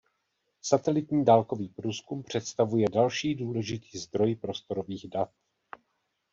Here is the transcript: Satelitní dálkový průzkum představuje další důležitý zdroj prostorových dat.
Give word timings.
Satelitní 0.61 1.25
dálkový 1.25 1.69
průzkum 1.69 2.23
představuje 2.23 2.85
další 2.93 3.35
důležitý 3.35 3.97
zdroj 3.97 4.35
prostorových 4.35 5.07
dat. 5.07 5.29